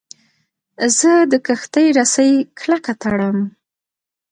[0.97, 3.37] زه د کښتۍ رسۍ کلکه تړم.